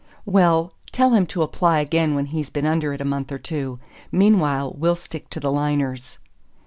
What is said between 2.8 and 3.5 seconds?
it a month or